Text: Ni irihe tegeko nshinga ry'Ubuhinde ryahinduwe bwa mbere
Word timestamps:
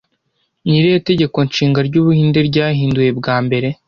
Ni 0.65 0.75
irihe 0.79 0.99
tegeko 1.09 1.37
nshinga 1.47 1.79
ry'Ubuhinde 1.87 2.39
ryahinduwe 2.49 3.09
bwa 3.19 3.35
mbere 3.45 3.67